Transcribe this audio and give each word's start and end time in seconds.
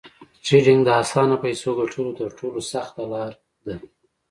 ټریډینګ 0.45 0.81
د 0.85 0.89
اسانه 1.01 1.35
فیسو 1.43 1.69
ګټلو 1.79 2.11
تر 2.19 2.29
ټولو 2.39 2.59
سخته 2.71 3.03
لار 3.11 3.33
ده 3.65 3.75